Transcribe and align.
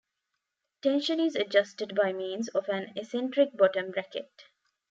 Tension 0.81 1.19
is 1.19 1.35
adjusted 1.35 1.93
by 1.93 2.11
means 2.11 2.47
of 2.47 2.67
an 2.69 2.91
eccentric 2.95 3.55
bottom 3.55 3.91
bracket. 3.91 4.31